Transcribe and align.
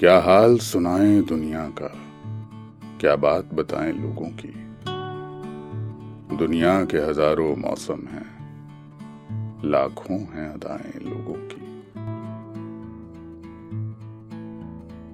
क्या 0.00 0.18
हाल 0.18 0.58
सुनाएँ 0.58 1.22
दुनिया 1.22 1.64
का? 1.68 1.88
क्या 3.00 3.16
बात 3.16 3.44
बताएँ 3.54 3.92
लोगों 3.92 4.26
की? 4.26 4.52
दुनिया 6.36 6.84
के 6.84 6.98
हज़ारों 6.98 7.56
मौसम 7.56 8.06
हैं, 8.08 8.30
लाखों 9.64 10.18
हैं 10.18 10.48
अदाएँ 10.48 11.00
लोगों 11.04 11.34
की। 11.34 11.60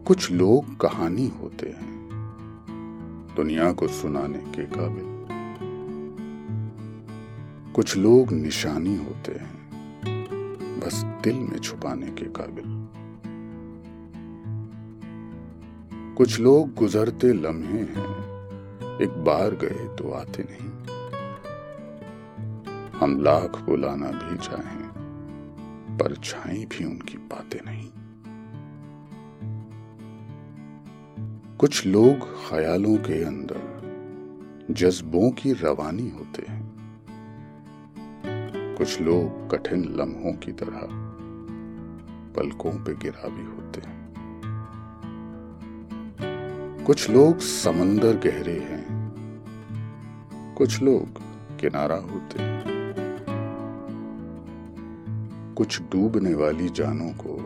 कुछ 0.04 0.30
लोग 0.30 0.76
कहानी 0.76 1.26
होते 1.42 1.66
हैं, 1.66 1.98
दुनिया 3.36 3.72
को 3.72 3.88
सुनाने 3.88 4.38
के 4.38 4.62
काबिल। 4.62 5.08
कुछ 7.74 7.96
लोग 7.96 8.32
निशानी 8.32 8.96
होते 8.96 9.32
हैं, 9.32 9.54
बस 10.80 11.04
दिल 11.24 11.36
में 11.36 11.58
छुपाने 11.58 12.06
के 12.06 12.24
काबिल। 12.24 12.95
कुछ 16.16 16.40
लोग 16.40 16.74
गुजरते 16.74 17.32
लम्हे 17.32 17.78
हैं। 17.78 18.26
एक 19.00 19.24
बार 19.24 19.50
गए 19.50 19.96
तो 19.96 20.10
आते 20.12 20.42
नहीं। 20.42 20.70
हम 22.90 23.20
लाख 23.20 23.60
बुलाना 23.60 24.06
भी 24.06 24.36
चाहें, 24.36 24.88
पर 25.98 26.16
छाई 26.24 26.64
भी 26.64 26.84
उनकी 26.84 27.18
पाते 27.18 27.60
नहीं। 27.66 27.90
कुछ 31.56 31.86
लोग 31.86 32.48
ख्यालों 32.48 32.96
के 32.96 33.24
अंदर, 33.24 33.62
जज्बों 34.70 35.30
की 35.30 35.52
रवानी 35.52 36.10
होते 36.10 36.42
हैं। 36.48 36.76
कुछ 38.78 39.00
लोग 39.00 39.50
कठिन 39.50 39.84
लम्हों 39.84 40.32
की 40.32 40.52
तरह 40.52 40.80
पलकों 42.34 42.72
पे 42.72 42.94
गिरा 42.94 43.28
भी 43.28 43.44
होते 43.44 43.80
हैं। 43.80 43.95
कुछ 46.86 47.10
लोग 47.10 47.38
समंदर 47.38 48.16
गहरे 48.16 48.58
हैं। 48.58 48.86
कुछ 50.58 50.82
लोग 50.82 51.08
किनारा 51.58 51.96
होते 51.96 52.38
कुछ 55.54 55.82
डूबने 55.82 56.34
वाली 56.34 56.68
जानों 56.68 57.10
को 57.10 57.38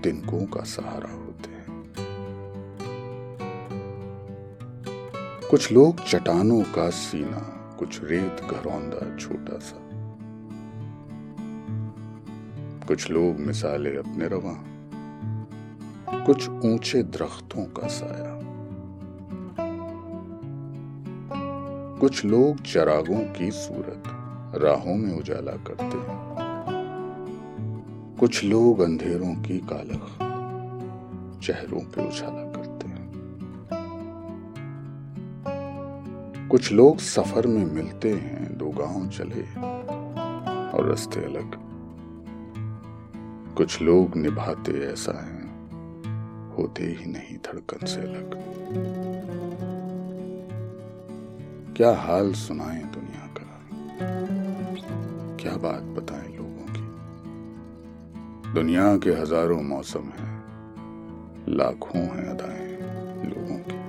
तिनकों 0.00 0.46
का 0.46 0.60
सहारा 0.60 1.12
होते 1.12 1.50
हैं। 1.50 1.84
कुछ 5.50 5.72
लोग 5.72 6.04
चट्टानों 6.04 6.62
का 6.62 6.90
सीना, 6.90 7.74
कुछ 7.78 8.00
रेत 8.04 8.36
घरौंदा 8.40 9.16
छोटा 9.16 9.58
सा। 9.58 9.78
कुछ 12.86 13.10
लोग 13.10 13.40
मिसाले 13.40 13.96
अपने 13.96 14.28
रवा। 14.28 14.71
कुछ 16.14 16.48
ऊँचे 16.48 17.02
दरख्तों 17.02 17.64
का 17.64 17.86
साया। 17.86 18.42
कुछ 21.98 22.24
लोग 22.24 22.62
चरागों 22.62 23.32
की 23.32 23.50
सूरत 23.50 24.02
राहों 24.62 24.96
में 24.96 25.18
उजाला 25.18 25.52
करते 25.52 25.84
हैं। 25.84 26.32
कुछ 28.20 28.44
लोग 28.44 28.80
अंधेरों 28.80 29.34
की 29.34 29.58
कालख 29.58 30.18
चेहरों 31.42 31.80
पे 31.80 32.08
उजाला 32.08 32.52
करते 32.52 32.88
हैं। 32.88 33.02
कुछ 36.48 36.72
लोग 36.72 36.98
सफ़र 36.98 37.46
में 37.46 37.64
मिलते 37.64 38.12
हैं, 38.12 38.58
दो 38.58 38.70
गाँव 38.70 39.08
चले 39.08 39.42
और 40.70 40.88
रास्ते 40.88 41.24
अलग। 41.24 41.56
कुछ 43.56 43.82
लोग 43.82 44.16
निभाते 44.16 44.72
ऐसा 44.72 45.24
है। 45.24 45.41
होते 46.58 46.84
ही 46.84 47.06
नहीं 47.06 47.36
धड़कन 47.38 47.86
से 47.86 48.00
अलग। 48.00 48.34
क्या 51.76 51.90
हाल 51.96 52.32
सुनाएँ 52.32 52.82
दुनिया 52.84 53.26
का? 53.38 53.46
क्या 55.36 55.56
बात 55.56 55.82
बताएँ 55.96 56.28
लोगों 56.36 56.66
की? 56.72 56.84
दुनिया 58.54 58.96
के 58.96 59.10
हज़ारों 59.10 59.62
मौसम 59.62 60.12
हैं, 60.18 60.32
लाखों 61.48 62.00
हैं 62.00 62.26
अदाएँ 62.28 62.72
लोगों 63.30 63.58
की। 63.58 63.80